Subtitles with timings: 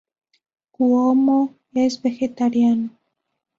[0.71, 2.89] Cuomo es vegetariano.